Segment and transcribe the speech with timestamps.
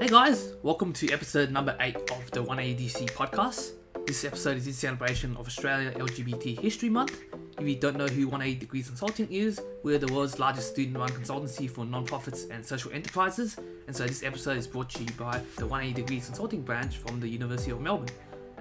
[0.00, 3.74] Hey guys, welcome to episode number 8 of the 180DC podcast.
[4.08, 7.20] This episode is in celebration of Australia LGBT History Month.
[7.56, 11.10] If you don't know who 180 Degrees Consulting is, we're the world's largest student run
[11.10, 13.56] consultancy for non-profits and social enterprises.
[13.86, 17.20] And so this episode is brought to you by the 180 Degrees Consulting branch from
[17.20, 18.10] the University of Melbourne.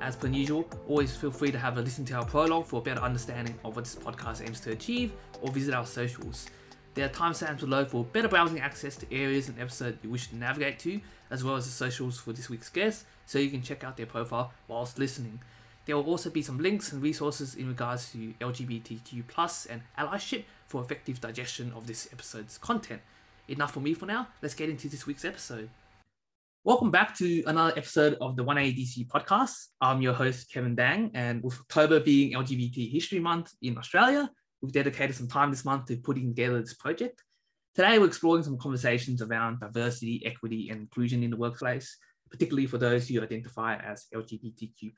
[0.02, 2.84] As per usual, always feel free to have a listen to our prologue for a
[2.84, 6.46] better understanding of what this podcast aims to achieve, or visit our socials.
[6.96, 10.36] There are timestamps below for better browsing access to areas and episodes you wish to
[10.36, 13.84] navigate to, as well as the socials for this week's guest, so you can check
[13.84, 15.40] out their profile whilst listening.
[15.88, 20.84] There will also be some links and resources in regards to LGBTQ and allyship for
[20.84, 23.02] effective digestion of this episode's content.
[23.48, 24.28] Enough for me for now.
[24.44, 25.70] Let's get into this week's episode.
[26.64, 29.56] Welcome back to another episode of the 180DC podcast.
[29.82, 34.30] I'm your host, Kevin Dang, and with October being LGBT History Month in Australia,
[34.64, 37.22] we've dedicated some time this month to putting together this project.
[37.76, 41.98] Today, we're exploring some conversations around diversity, equity, and inclusion in the workplace,
[42.32, 44.94] particularly for those who identify as LGBTQ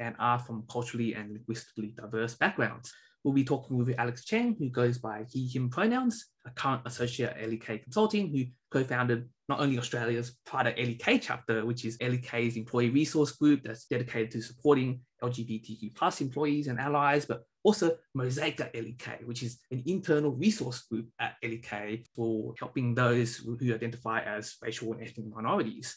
[0.00, 2.92] and are from culturally and linguistically diverse backgrounds.
[3.24, 7.36] We'll be talking with Alex Cheng, who goes by he, him pronouns, a current associate
[7.36, 12.56] at LEK Consulting, who co-founded not only Australia's Pride at LEK chapter, which is LEK's
[12.56, 18.60] employee resource group that's dedicated to supporting LGBTQ plus employees and allies, but also Mosaic
[18.60, 24.20] at LEK, which is an internal resource group at LEK for helping those who identify
[24.20, 25.96] as racial and ethnic minorities.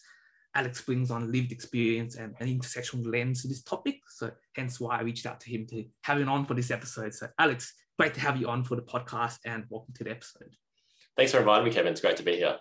[0.56, 4.00] Alex brings on lived experience and an intersectional lens to this topic.
[4.08, 7.14] So hence why I reached out to him to have him on for this episode.
[7.14, 10.56] So Alex, great to have you on for the podcast and welcome to the episode.
[11.16, 11.92] Thanks for inviting me, Kevin.
[11.92, 12.58] It's great to be here.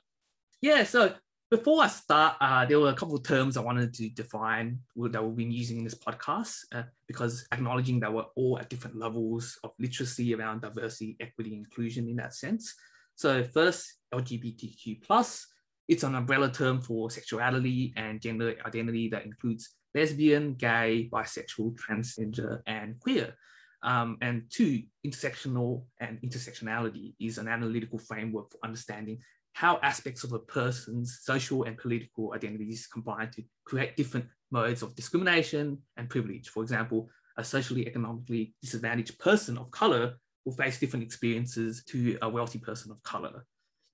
[0.60, 1.14] Yeah, so
[1.50, 5.24] before I start, uh, there were a couple of terms I wanted to define that
[5.24, 9.58] we've been using in this podcast uh, because acknowledging that we're all at different levels
[9.64, 12.74] of literacy around diversity, equity, inclusion in that sense.
[13.14, 15.46] So first, LGBTQ plus,
[15.88, 22.60] it's an umbrella term for sexuality and gender identity that includes lesbian, gay, bisexual, transgender,
[22.66, 23.34] and queer.
[23.82, 29.20] Um, and two, intersectional and intersectionality is an analytical framework for understanding
[29.58, 34.94] how aspects of a person's social and political identities combine to create different modes of
[34.94, 36.48] discrimination and privilege.
[36.48, 40.14] For example, a socially economically disadvantaged person of color
[40.44, 43.44] will face different experiences to a wealthy person of color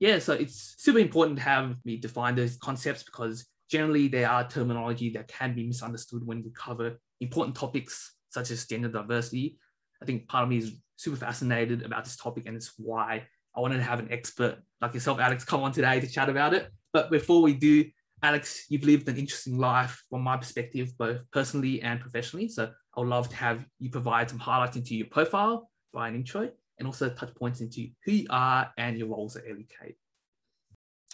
[0.01, 4.47] yeah, so it's super important to have me define those concepts because generally they are
[4.47, 9.59] terminology that can be misunderstood when we cover important topics such as gender diversity.
[10.03, 13.27] I think part of me is super fascinated about this topic, and it's why
[13.57, 16.55] I wanted to have an expert like yourself, Alex, come on today to chat about
[16.55, 16.69] it.
[16.93, 17.85] But before we do,
[18.23, 22.49] Alex, you've lived an interesting life from my perspective, both personally and professionally.
[22.49, 26.15] So I would love to have you provide some highlights into your profile by an
[26.15, 29.97] intro and also touch points into who you are and your roles at LEK.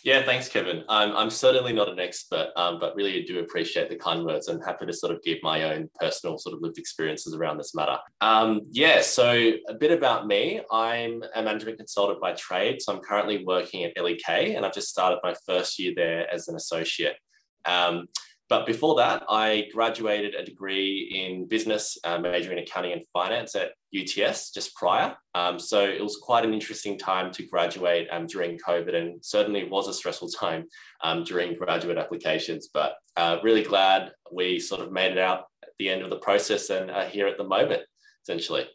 [0.03, 0.83] Yeah, thanks, Kevin.
[0.89, 4.49] I'm, I'm certainly not an expert, um, but really do appreciate the kind words.
[4.49, 7.75] I'm happy to sort of give my own personal sort of lived experiences around this
[7.75, 7.99] matter.
[8.23, 10.63] Um, yeah, so a bit about me.
[10.73, 12.81] I'm a management consultant by trade.
[12.81, 16.49] So I'm currently working at LEK and I've just started my first year there as
[16.49, 17.17] an associate.
[17.67, 18.09] Um,
[18.51, 23.55] but before that, I graduated a degree in business, uh, majoring in accounting and finance
[23.55, 25.17] at UTS just prior.
[25.37, 29.69] Um, so it was quite an interesting time to graduate um, during COVID and certainly
[29.69, 30.67] was a stressful time
[31.05, 32.71] um, during graduate applications.
[32.75, 36.19] But uh, really glad we sort of made it out at the end of the
[36.19, 37.83] process and are here at the moment,
[38.25, 38.67] essentially.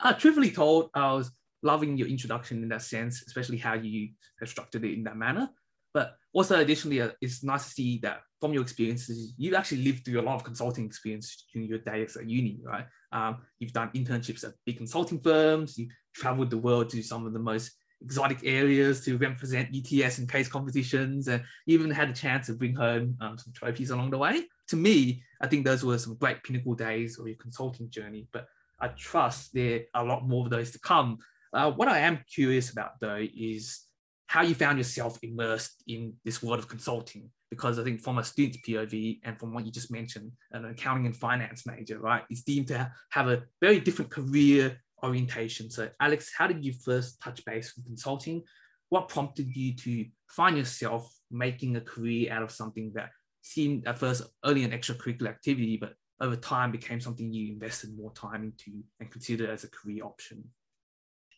[0.00, 1.30] Uh, truthfully told, I was
[1.62, 4.08] loving your introduction in that sense, especially how you
[4.40, 5.48] have structured it in that manner.
[5.94, 10.04] But also, additionally, uh, it's nice to see that from your experiences, you've actually lived
[10.04, 12.84] through a lot of consulting experience during your days at uni, right?
[13.10, 17.32] Um, you've done internships at big consulting firms, you traveled the world to some of
[17.32, 22.12] the most exotic areas to represent UTS in case competitions, and you even had a
[22.12, 24.44] chance to bring home um, some trophies along the way.
[24.68, 28.46] To me, I think those were some great pinnacle days of your consulting journey, but
[28.78, 31.16] I trust there are a lot more of those to come.
[31.54, 33.86] Uh, what I am curious about though is
[34.26, 37.30] how you found yourself immersed in this world of consulting.
[37.50, 41.06] Because I think from a student's POV and from what you just mentioned, an accounting
[41.06, 45.70] and finance major, right, is deemed to have a very different career orientation.
[45.70, 48.42] So, Alex, how did you first touch base with consulting?
[48.88, 53.10] What prompted you to find yourself making a career out of something that
[53.42, 58.12] seemed at first only an extracurricular activity, but over time became something you invested more
[58.12, 60.44] time into and considered as a career option?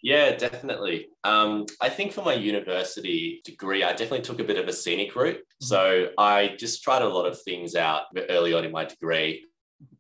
[0.03, 1.09] Yeah, definitely.
[1.25, 5.17] Um, I think for my university degree, I definitely took a bit of a scenic
[5.17, 5.39] route.
[5.39, 5.65] Mm-hmm.
[5.65, 9.48] So I just tried a lot of things out early on in my degree.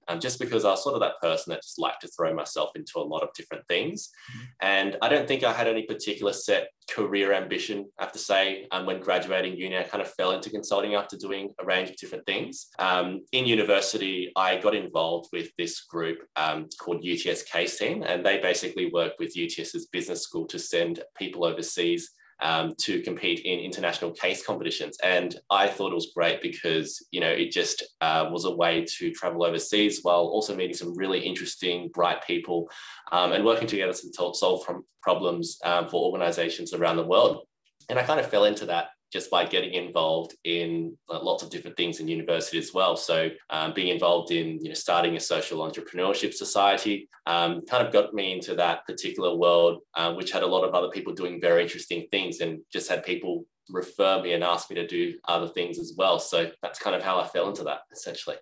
[0.08, 2.70] Um, just because I was sort of that person that just liked to throw myself
[2.74, 4.10] into a lot of different things.
[4.30, 4.44] Mm-hmm.
[4.60, 8.66] And I don't think I had any particular set career ambition, I have to say.
[8.72, 11.96] Um, when graduating uni, I kind of fell into consulting after doing a range of
[11.96, 12.68] different things.
[12.78, 18.24] Um, in university, I got involved with this group um, called UTS Case Team, and
[18.24, 23.58] they basically work with UTS's business school to send people overseas um, to compete in
[23.58, 24.96] international case competitions.
[25.02, 28.84] And I thought it was great because, you know, it just uh, was a way
[28.98, 32.70] to travel overseas while also meeting some really interesting, bright people
[33.12, 34.66] um, and working together to solve
[35.02, 37.46] problems um, for organizations around the world.
[37.88, 41.50] And I kind of fell into that just by getting involved in uh, lots of
[41.50, 42.96] different things in university as well.
[42.96, 47.92] So um, being involved in you know starting a social entrepreneurship society um, kind of
[47.92, 51.40] got me into that particular world, um, which had a lot of other people doing
[51.40, 55.48] very interesting things, and just had people refer me and ask me to do other
[55.48, 56.18] things as well.
[56.18, 58.36] So that's kind of how I fell into that essentially.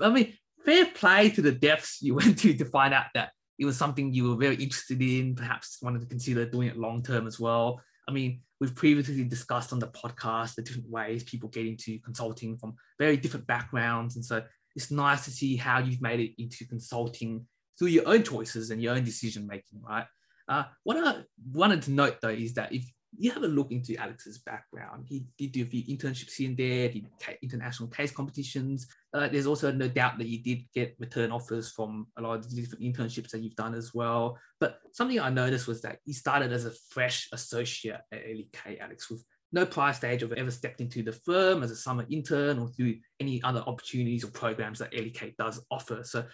[0.00, 0.34] I mean,
[0.64, 4.12] fair play to the depths you went to to find out that it was something
[4.12, 7.80] you were very interested in, perhaps wanted to consider doing it long term as well.
[8.08, 12.56] I mean, we've previously discussed on the podcast the different ways people get into consulting
[12.56, 14.16] from very different backgrounds.
[14.16, 14.42] And so
[14.74, 17.46] it's nice to see how you've made it into consulting
[17.78, 20.06] through your own choices and your own decision making, right?
[20.48, 21.22] Uh, what I
[21.52, 22.84] wanted to note though is that if
[23.18, 25.06] you have a look into Alex's background.
[25.08, 27.06] He did do a few internships here and there, did
[27.42, 28.86] international case competitions.
[29.14, 32.54] Uh, there's also no doubt that you did get return offers from a lot of
[32.54, 34.38] different internships that you've done as well.
[34.60, 39.10] But something I noticed was that you started as a fresh associate at LEK, Alex,
[39.10, 42.68] with no prior stage of ever stepped into the firm as a summer intern or
[42.68, 46.02] through any other opportunities or programs that LEK does offer.
[46.02, 46.24] So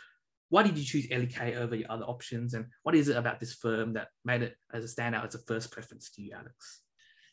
[0.52, 2.52] why did you choose LEK over your other options?
[2.52, 5.38] And what is it about this firm that made it as a standout as a
[5.38, 6.82] first preference to you, Alex?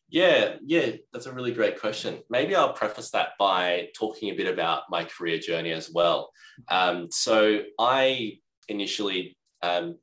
[0.07, 2.19] Yeah, yeah, that's a really great question.
[2.29, 6.31] Maybe I'll preface that by talking a bit about my career journey as well.
[6.69, 8.37] Um, so I
[8.69, 9.97] initially um,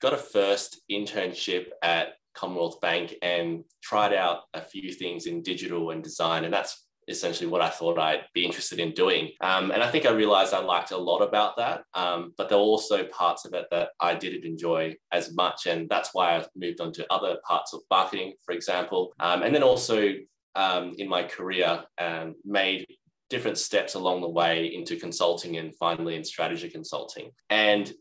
[0.00, 5.90] got a first internship at Commonwealth Bank and tried out a few things in digital
[5.90, 9.30] and design, and that's essentially what I thought I'd be interested in doing.
[9.40, 12.58] Um, and I think I realized I liked a lot about that, um, but there
[12.58, 15.66] were also parts of it that I didn't enjoy as much.
[15.66, 19.12] And that's why I moved on to other parts of marketing, for example.
[19.20, 20.14] Um, and then also
[20.54, 22.86] um, in my career, um, made
[23.28, 27.30] different steps along the way into consulting and finally in strategy consulting.
[27.48, 27.92] And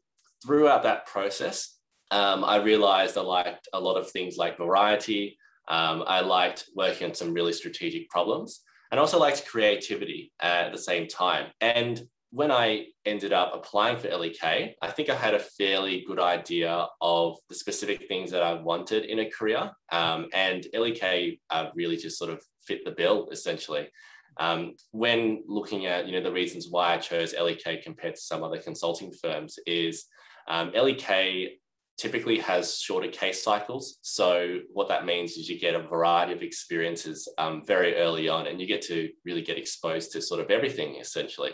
[0.44, 1.78] throughout that process,
[2.12, 5.38] um, I realized I liked a lot of things like variety.
[5.68, 8.62] Um, I liked working on some really strategic problems
[8.92, 11.48] and also liked creativity at the same time.
[11.62, 12.02] And
[12.32, 16.88] when I ended up applying for LEK, I think I had a fairly good idea
[17.02, 19.72] of the specific things that I wanted in a career.
[19.92, 23.90] Um, and LEK uh, really just sort of fit the bill, essentially.
[24.38, 28.44] Um, when looking at you know the reasons why I chose LEK compared to some
[28.44, 30.06] other consulting firms is
[30.48, 31.50] um, LEK
[32.00, 34.00] typically has shorter case cycles.
[34.02, 38.48] So what that means is you get a variety of experiences um, very early on,
[38.48, 41.52] and you get to really get exposed to sort of everything essentially.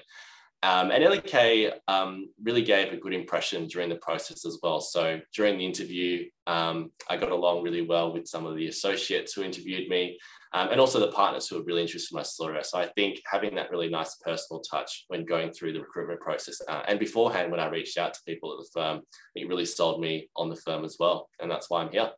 [0.65, 4.81] Um, and LEK um, really gave a good impression during the process as well.
[4.81, 9.33] So during the interview, um, I got along really well with some of the associates
[9.33, 10.17] who interviewed me
[10.53, 12.59] um, and also the partners who were really interested in my story.
[12.63, 16.59] So I think having that really nice personal touch when going through the recruitment process
[16.67, 19.01] uh, and beforehand when I reached out to people at the firm,
[19.35, 21.29] it really sold me on the firm as well.
[21.39, 22.09] And that's why I'm here.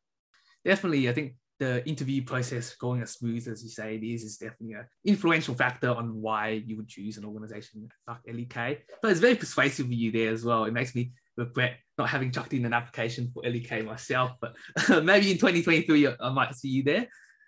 [0.63, 1.10] Definitely.
[1.10, 4.74] I think the interview process going as smooth as you say it is is definitely
[4.74, 8.86] an influential factor on why you would choose an organization like LEK.
[9.02, 10.66] But it's very persuasive of you there as well.
[10.66, 14.56] It makes me regret not having chucked in an application for LEK myself, but
[15.04, 17.08] maybe in 2023 I might see you there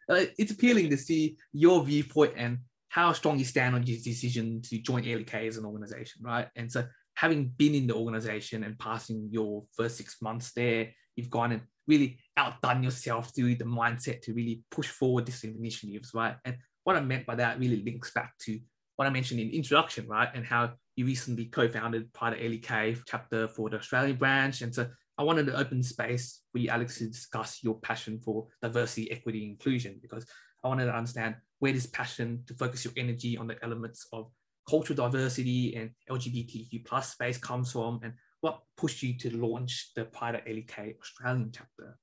[0.09, 2.57] uh, it's appealing to see your viewpoint and
[2.89, 6.47] how strong you stand on your decision to join LEK as an organization, right?
[6.55, 11.29] And so having been in the organization and passing your first six months there, you've
[11.29, 16.35] gone and really outdone yourself through the mindset to really push forward these initiatives, right?
[16.45, 16.55] And
[16.85, 18.59] what I meant by that really links back to
[18.95, 20.29] what I mentioned in introduction, right?
[20.33, 24.61] And how you recently co-founded Pride at LEK chapter for the Australian branch.
[24.61, 28.47] And so I wanted to open space for you, Alex, to discuss your passion for
[28.61, 30.25] diversity, equity, inclusion, because
[30.63, 34.29] I wanted to understand where this passion to focus your energy on the elements of
[34.69, 40.05] cultural diversity and LGBTQ plus space comes from, and what pushed you to launch the
[40.35, 41.97] at LEK Australian chapter.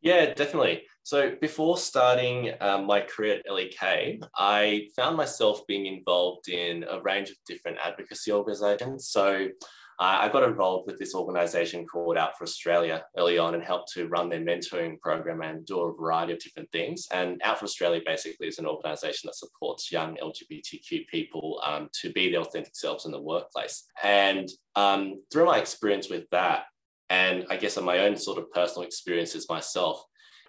[0.00, 0.82] Yeah, definitely.
[1.02, 7.00] So before starting um, my career at LEK, I found myself being involved in a
[7.00, 9.08] range of different advocacy organizations.
[9.08, 9.48] So
[10.00, 14.06] I got involved with this organization called Out for Australia early on and helped to
[14.06, 17.08] run their mentoring program and do a variety of different things.
[17.12, 22.12] And Out for Australia basically is an organization that supports young LGBTQ people um, to
[22.12, 23.84] be their authentic selves in the workplace.
[24.02, 26.66] And um, through my experience with that,
[27.10, 30.04] and I guess on my own sort of personal experiences myself,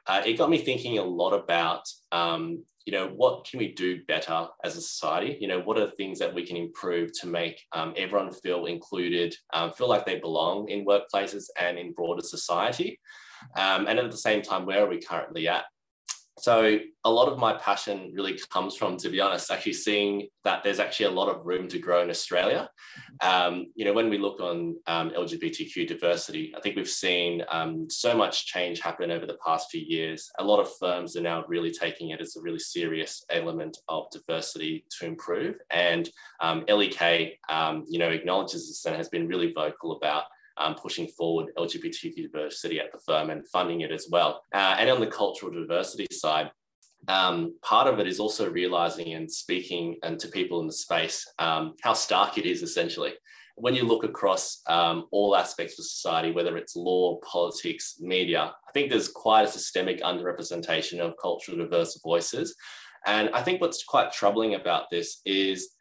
[0.05, 4.03] uh, it got me thinking a lot about, um, you know, what can we do
[4.07, 5.37] better as a society?
[5.39, 9.35] You know, what are things that we can improve to make um, everyone feel included,
[9.53, 12.99] um, feel like they belong in workplaces and in broader society?
[13.55, 15.65] Um, and at the same time, where are we currently at?
[16.41, 20.63] So a lot of my passion really comes from, to be honest, actually seeing that
[20.63, 22.69] there's actually a lot of room to grow in Australia.
[23.21, 27.89] Um, you know, when we look on um, LGBTQ diversity, I think we've seen um,
[27.89, 30.29] so much change happen over the past few years.
[30.39, 34.09] A lot of firms are now really taking it as a really serious element of
[34.11, 35.55] diversity to improve.
[35.69, 40.23] And um, LEK, um, you know, acknowledges this and has been really vocal about
[40.59, 44.43] um, pushing forward LGBTQ diversity at the firm and funding it as well.
[44.53, 46.51] Uh, and on the cultural diversity side,
[47.07, 51.25] um, part of it is also realizing and speaking and to people in the space
[51.39, 53.13] um, how stark it is essentially.
[53.55, 58.71] When you look across um, all aspects of society, whether it's law, politics, media, I
[58.73, 62.55] think there's quite a systemic underrepresentation of culturally diverse voices.
[63.05, 65.71] And I think what's quite troubling about this is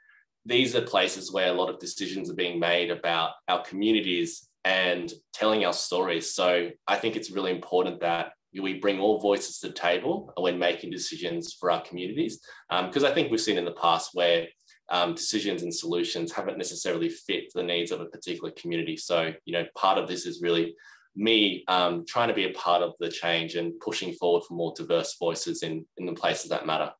[0.44, 5.12] these are places where a lot of decisions are being made about our communities and
[5.32, 6.34] telling our stories.
[6.34, 10.58] So I think it's really important that we bring all voices to the table when
[10.58, 12.40] making decisions for our communities.
[12.70, 14.46] Because um, I think we've seen in the past where
[14.90, 18.96] um, decisions and solutions haven't necessarily fit the needs of a particular community.
[18.96, 20.74] So, you know, part of this is really
[21.14, 24.72] me um, trying to be a part of the change and pushing forward for more
[24.74, 26.92] diverse voices in, in the places that matter.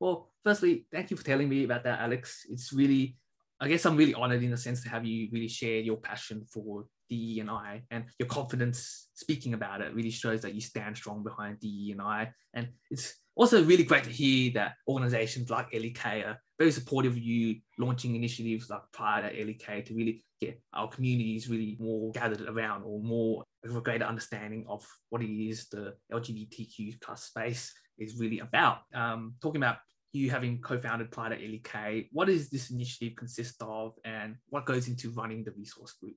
[0.00, 2.46] Well, firstly, thank you for telling me about that, Alex.
[2.48, 3.16] It's really
[3.60, 6.44] I guess I'm really honored in the sense to have you really share your passion
[6.52, 10.96] for DE and I and your confidence speaking about it really shows that you stand
[10.96, 12.30] strong behind DE and I.
[12.54, 17.18] And it's also really great to hear that organizations like LEK are very supportive of
[17.18, 22.42] you launching initiatives like Pride at LEK to really get our communities really more gathered
[22.42, 27.72] around or more of a greater understanding of what it is the LGBTQ plus space
[27.98, 28.78] is really about.
[28.94, 29.78] Um, talking about
[30.18, 34.88] you having co-founded Pride at LEK, what does this initiative consist of and what goes
[34.88, 36.16] into running the resource group?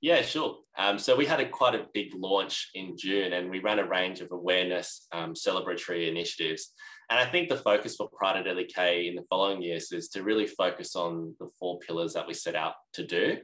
[0.00, 0.58] Yeah, sure.
[0.76, 3.88] Um, so we had a quite a big launch in June and we ran a
[3.88, 6.72] range of awareness um, celebratory initiatives.
[7.10, 10.22] And I think the focus for Pride at LEK in the following years is to
[10.22, 13.38] really focus on the four pillars that we set out to do.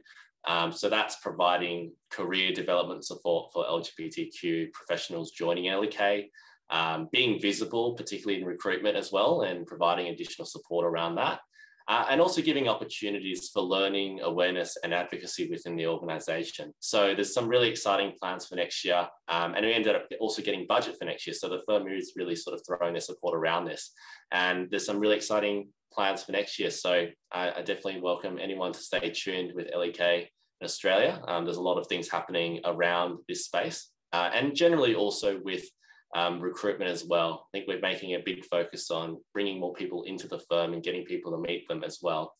[0.47, 6.29] Um, so that's providing career development support for LGBTQ professionals joining LEK,
[6.69, 11.39] um, being visible, particularly in recruitment as well, and providing additional support around that.
[11.87, 16.73] Uh, and also giving opportunities for learning, awareness, and advocacy within the organization.
[16.79, 19.07] So there's some really exciting plans for next year.
[19.27, 21.35] Um, and we ended up also getting budget for next year.
[21.35, 23.91] So the firm is really sort of throwing their support around this.
[24.31, 26.71] And there's some really exciting plans for next year.
[26.71, 31.21] So I, I definitely welcome anyone to stay tuned with LEK in Australia.
[31.27, 33.91] Um, there's a lot of things happening around this space.
[34.11, 35.69] Uh, and generally also with
[36.13, 37.47] um, recruitment as well.
[37.47, 40.83] I think we're making a big focus on bringing more people into the firm and
[40.83, 42.33] getting people to meet them as well.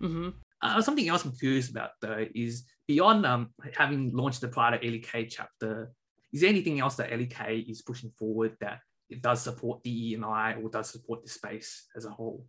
[0.00, 0.30] Mm-hmm.
[0.62, 4.84] Uh, something else I'm curious about though is beyond um, having launched the Pride at
[4.84, 5.92] LEK chapter,
[6.32, 10.24] is there anything else that LEK is pushing forward that it does support DE and
[10.24, 12.46] I or does support the space as a whole?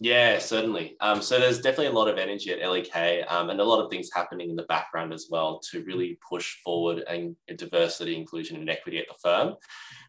[0.00, 0.96] Yeah, certainly.
[1.00, 3.90] Um, so there's definitely a lot of energy at LEK um, and a lot of
[3.90, 8.68] things happening in the background as well to really push forward and diversity, inclusion, and
[8.68, 9.54] equity at the firm.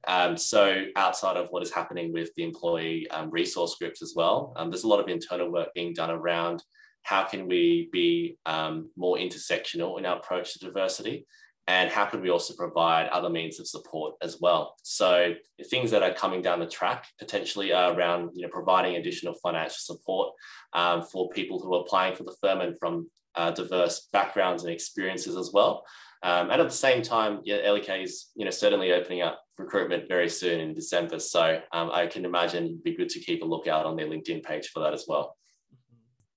[0.08, 4.54] Um, so outside of what is happening with the employee um, resource groups as well,
[4.58, 6.64] um, there's a lot of internal work being done around
[7.04, 11.26] how can we be um, more intersectional in our approach to diversity
[11.68, 14.76] and how could we also provide other means of support as well?
[14.84, 15.34] So
[15.70, 19.78] things that are coming down the track potentially are around you know providing additional financial
[19.80, 20.34] support
[20.74, 24.72] um, for people who are applying for the firm and from uh, diverse backgrounds and
[24.72, 25.84] experiences as well.
[26.24, 30.08] Um, and at the same time yeah, LEK is you know certainly opening up recruitment
[30.08, 31.18] very soon in December.
[31.18, 34.44] So um, I can imagine it'd be good to keep a lookout on their LinkedIn
[34.44, 35.36] page for that as well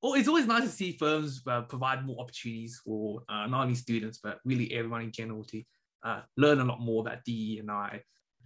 [0.02, 3.74] well, it's always nice to see firms uh, provide more opportunities for uh, not only
[3.74, 5.62] students but really everyone in general to
[6.04, 8.02] uh, learn a lot more about DE and I.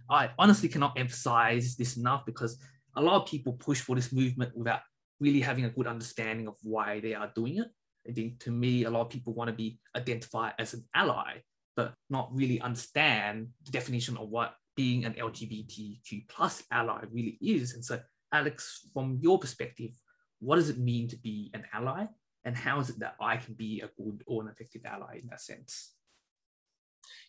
[0.09, 2.57] I honestly cannot emphasize this enough because
[2.95, 4.81] a lot of people push for this movement without
[5.19, 7.67] really having a good understanding of why they are doing it.
[8.07, 11.41] I think to me, a lot of people want to be identified as an ally,
[11.75, 17.75] but not really understand the definition of what being an LGBTQ plus ally really is.
[17.75, 17.99] And so,
[18.33, 19.91] Alex, from your perspective,
[20.43, 22.05] what does it mean to be an ally
[22.45, 25.27] and how is it that I can be a good or an effective ally in
[25.29, 25.93] that sense?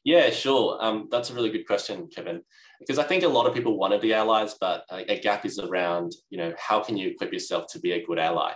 [0.04, 0.76] Yeah, sure.
[0.80, 2.42] Um, that's a really good question, Kevin,
[2.78, 5.59] because I think a lot of people want to be allies, but a, gap is
[5.59, 8.52] around, you know, how can you equip yourself to be a good ally?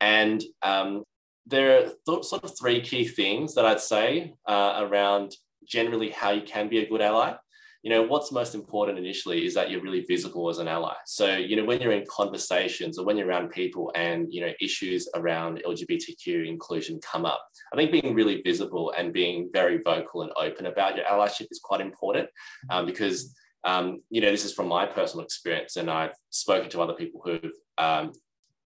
[0.00, 1.04] And um,
[1.46, 5.34] there are th- sort of three key things that I'd say uh, around
[5.66, 7.34] generally how you can be a good ally
[7.82, 10.94] you know, what's most important initially is that you're really visible as an ally.
[11.06, 14.52] So, you know, when you're in conversations or when you're around people and, you know,
[14.60, 17.40] issues around LGBTQ inclusion come up,
[17.72, 21.60] I think being really visible and being very vocal and open about your allyship is
[21.62, 22.28] quite important
[22.68, 26.82] um, because, um, you know, this is from my personal experience and I've spoken to
[26.82, 28.10] other people who've um,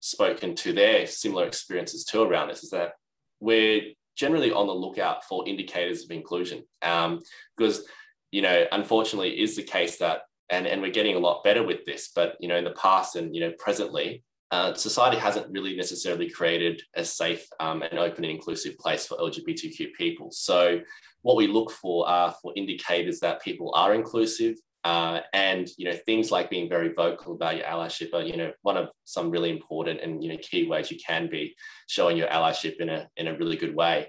[0.00, 2.92] spoken to their similar experiences too around this is that
[3.38, 3.82] we're
[4.16, 7.20] generally on the lookout for indicators of inclusion um,
[7.56, 7.86] because
[8.36, 11.86] you know, unfortunately, is the case that, and, and we're getting a lot better with
[11.86, 15.74] this, but, you know, in the past and, you know, presently, uh, society hasn't really
[15.74, 20.28] necessarily created a safe um, and open and inclusive place for LGBTQ people.
[20.32, 20.80] So,
[21.22, 25.96] what we look for are for indicators that people are inclusive, uh, and you know
[26.04, 29.50] things like being very vocal about your allyship are you know one of some really
[29.50, 31.56] important and you know key ways you can be
[31.88, 34.06] showing your allyship in a in a really good way.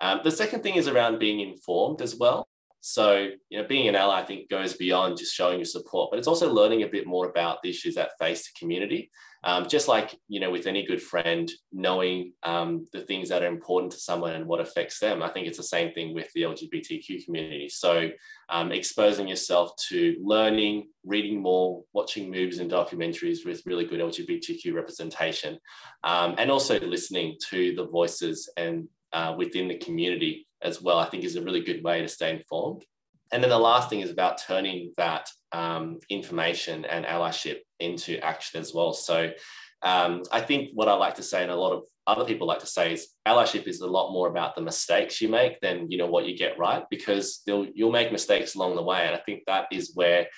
[0.00, 2.46] Um, the second thing is around being informed as well.
[2.84, 6.18] So, you know, being an ally, I think, goes beyond just showing your support, but
[6.18, 9.08] it's also learning a bit more about the issues that face the community.
[9.44, 13.46] Um, just like, you know, with any good friend, knowing um, the things that are
[13.46, 15.22] important to someone and what affects them.
[15.22, 17.68] I think it's the same thing with the LGBTQ community.
[17.68, 18.10] So,
[18.48, 24.74] um, exposing yourself to learning, reading more, watching movies and documentaries with really good LGBTQ
[24.74, 25.56] representation,
[26.02, 31.06] um, and also listening to the voices and uh, within the community as well, I
[31.06, 32.84] think is a really good way to stay informed.
[33.32, 38.60] And then the last thing is about turning that um, information and allyship into action
[38.60, 38.92] as well.
[38.92, 39.32] So
[39.82, 42.60] um, I think what I like to say, and a lot of other people like
[42.60, 45.98] to say, is allyship is a lot more about the mistakes you make than you
[45.98, 49.06] know what you get right, because you'll make mistakes along the way.
[49.06, 50.28] And I think that is where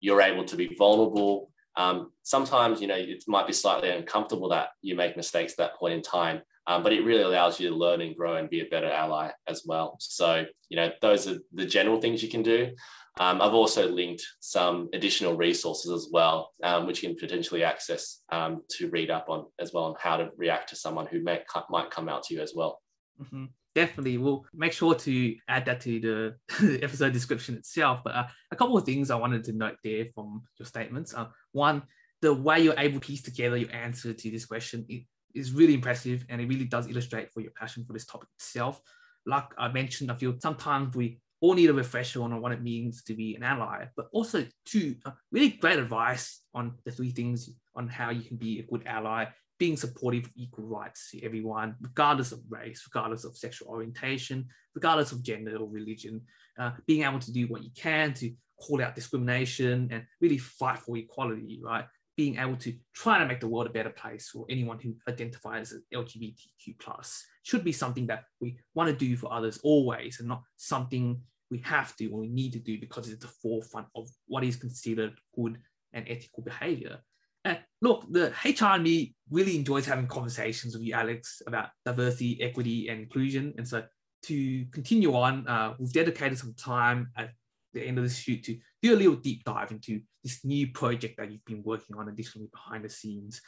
[0.00, 1.50] you're able to be vulnerable.
[1.74, 5.76] Um, sometimes you know it might be slightly uncomfortable that you make mistakes at that
[5.76, 8.60] point in time, um, but it really allows you to learn and grow and be
[8.60, 9.96] a better ally as well.
[9.98, 12.72] So, you know, those are the general things you can do.
[13.20, 18.22] Um, I've also linked some additional resources as well, um, which you can potentially access
[18.30, 21.42] um, to read up on as well on how to react to someone who may,
[21.68, 22.80] might come out to you as well.
[23.20, 23.46] Mm-hmm.
[23.74, 28.00] Definitely, we'll make sure to add that to the episode description itself.
[28.04, 31.14] But uh, a couple of things I wanted to note there from your statements.
[31.14, 31.82] Uh, one,
[32.20, 34.86] the way you're able to piece together your answer to this question
[35.34, 38.80] is really impressive and it really does illustrate for your passion for this topic itself.
[39.26, 43.02] Like I mentioned, I feel sometimes we all need a refresher on what it means
[43.04, 47.50] to be an ally, but also two uh, really great advice on the three things
[47.74, 49.26] on how you can be a good ally,
[49.58, 55.12] being supportive of equal rights to everyone, regardless of race, regardless of sexual orientation, regardless
[55.12, 56.20] of gender or religion,
[56.58, 60.78] uh, being able to do what you can to call out discrimination and really fight
[60.78, 61.86] for equality, right?
[62.22, 65.72] Being able to try to make the world a better place for anyone who identifies
[65.72, 70.28] as LGBTQ plus should be something that we want to do for others always and
[70.28, 74.08] not something we have to or we need to do because it's the forefront of
[74.28, 75.58] what is considered good
[75.94, 76.98] and ethical behavior.
[77.44, 82.40] And look, the HR and me really enjoys having conversations with you, Alex, about diversity,
[82.40, 83.52] equity, and inclusion.
[83.58, 83.82] And so
[84.26, 87.30] to continue on, uh, we've dedicated some time at
[87.72, 91.16] the end of the shoot to do a little deep dive into this new project
[91.18, 93.40] that you've been working on additionally behind the scenes.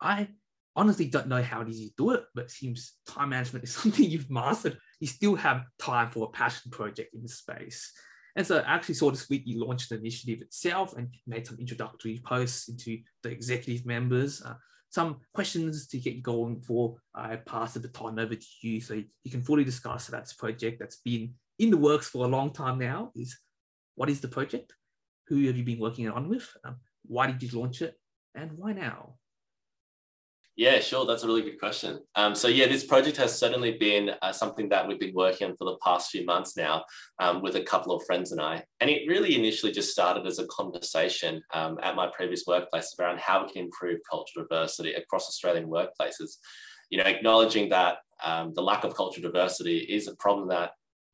[0.00, 0.28] I
[0.74, 3.74] honestly don't know how it is you do it, but it seems time management is
[3.74, 4.78] something you've mastered.
[5.00, 7.92] You still have time for a passion project in space.
[8.34, 11.58] And so I actually saw this week you launched the initiative itself and made some
[11.58, 14.42] introductory posts into the executive members.
[14.42, 14.54] Uh,
[14.88, 18.94] some questions to get you going before I pass the baton over to you so
[18.94, 22.78] you can fully discuss that project that's been in the works for a long time
[22.78, 23.38] now is
[23.94, 24.74] what is the project?
[25.28, 26.48] Who have you been working on with?
[26.64, 26.76] Um,
[27.06, 27.94] why did you launch it?
[28.34, 29.14] And why now?
[30.54, 31.06] Yeah, sure.
[31.06, 32.00] That's a really good question.
[32.14, 35.56] Um, so, yeah, this project has certainly been uh, something that we've been working on
[35.56, 36.84] for the past few months now
[37.20, 38.62] um, with a couple of friends and I.
[38.80, 43.18] And it really initially just started as a conversation um, at my previous workplace around
[43.18, 46.36] how we can improve cultural diversity across Australian workplaces.
[46.90, 50.72] You know, acknowledging that um, the lack of cultural diversity is a problem that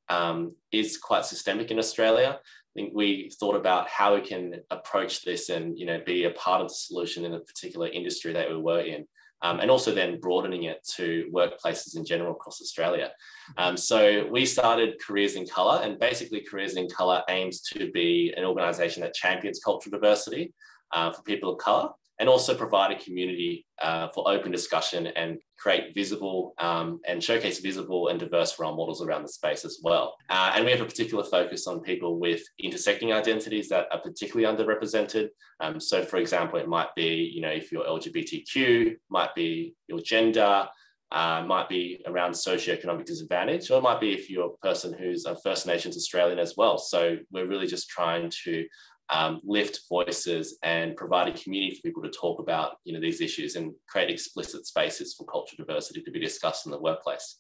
[0.09, 2.41] um, is quite systemic in Australia
[2.75, 6.61] think we thought about how we can approach this and you know be a part
[6.61, 9.07] of the solution in a particular industry that we were in.
[9.41, 13.13] Um, and also then broadening it to workplaces in general across Australia.
[13.57, 18.35] Um, so we started Careers in Colour, and basically Careers in Colour aims to be
[18.37, 20.53] an organisation that champions cultural diversity
[20.93, 21.91] uh, for people of colour.
[22.19, 27.61] And also provide a community uh, for open discussion and create visible um, and showcase
[27.61, 30.17] visible and diverse role models around the space as well.
[30.29, 34.47] Uh, and we have a particular focus on people with intersecting identities that are particularly
[34.47, 35.29] underrepresented.
[35.61, 40.01] Um, so, for example, it might be, you know, if you're LGBTQ, might be your
[40.01, 40.69] gender,
[41.11, 45.25] uh, might be around socioeconomic disadvantage, or it might be if you're a person who's
[45.25, 46.79] a First Nations Australian as well.
[46.79, 48.67] So we're really just trying to
[49.11, 53.21] um, lift voices and provide a community for people to talk about you know these
[53.21, 57.39] issues and create explicit spaces for cultural diversity to be discussed in the workplace.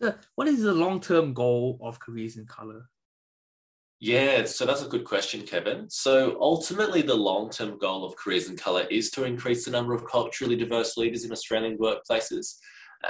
[0.00, 2.88] So what is the long-term goal of Careers in Colour?
[4.00, 5.90] Yeah, so that's a good question, Kevin.
[5.90, 9.92] So ultimately, the long term goal of Careers in Colour is to increase the number
[9.92, 12.58] of culturally diverse leaders in Australian workplaces.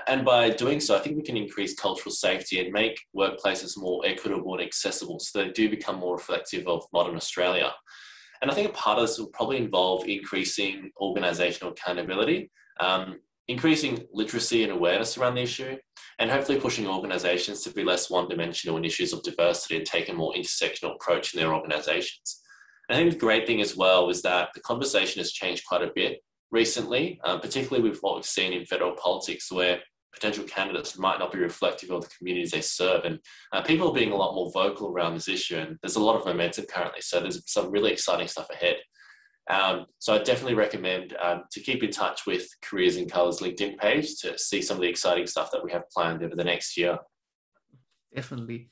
[0.07, 4.05] And by doing so, I think we can increase cultural safety and make workplaces more
[4.05, 7.72] equitable and accessible so they do become more reflective of modern Australia.
[8.42, 14.05] And I think a part of this will probably involve increasing organisational accountability, um, increasing
[14.12, 15.77] literacy and awareness around the issue,
[16.18, 20.09] and hopefully pushing organisations to be less one dimensional in issues of diversity and take
[20.09, 22.42] a more intersectional approach in their organisations.
[22.90, 25.92] I think the great thing as well is that the conversation has changed quite a
[25.94, 29.80] bit recently, uh, particularly with what we've seen in federal politics, where
[30.12, 33.04] potential candidates might not be reflective of the communities they serve.
[33.04, 33.18] And
[33.52, 36.16] uh, people are being a lot more vocal around this issue, and there's a lot
[36.16, 37.00] of momentum currently.
[37.00, 38.76] So there's some really exciting stuff ahead.
[39.50, 43.78] Um, so I definitely recommend um, to keep in touch with Careers in Colours LinkedIn
[43.78, 46.76] page to see some of the exciting stuff that we have planned over the next
[46.76, 46.98] year.
[48.14, 48.68] Definitely,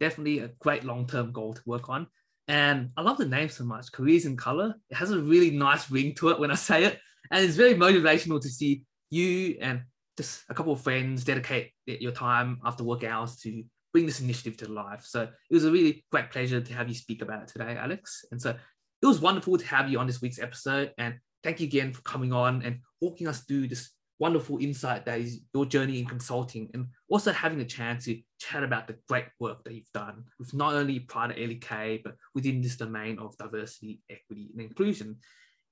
[0.00, 2.08] definitely a great long-term goal to work on.
[2.46, 4.74] And I love the name so much, Careers in Colour.
[4.90, 6.98] It has a really nice ring to it when I say it.
[7.30, 9.82] And it's very motivational to see you and
[10.16, 13.62] just a couple of friends dedicate your time after work hours to
[13.92, 15.04] bring this initiative to life.
[15.04, 18.24] So it was a really great pleasure to have you speak about it today, Alex.
[18.32, 20.92] And so it was wonderful to have you on this week's episode.
[20.98, 25.20] And thank you again for coming on and walking us through this wonderful insight that
[25.20, 29.26] is your journey in consulting and also having a chance to chat about the great
[29.38, 33.38] work that you've done with not only Pride at LEK, but within this domain of
[33.38, 35.16] diversity, equity, and inclusion.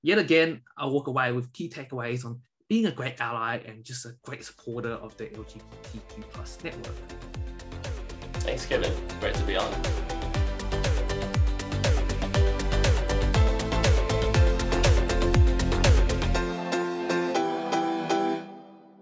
[0.03, 4.05] Yet again, I walk away with key takeaways on being a great ally and just
[4.05, 6.95] a great supporter of the LGBTQ plus network.
[8.33, 8.93] Thanks, Kevin.
[9.19, 10.16] Great to be on.